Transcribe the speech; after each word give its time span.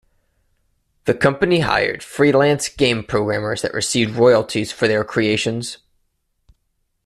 The 1.05 1.13
company 1.13 1.59
hired 1.59 2.01
freelance 2.01 2.69
game 2.69 3.03
programmers 3.03 3.61
that 3.61 3.71
received 3.75 4.15
royalties 4.15 4.71
for 4.71 4.87
their 4.87 5.03
creations. 5.03 5.77